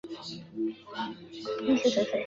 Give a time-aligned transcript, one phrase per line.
[1.67, 2.03] 芽叠生。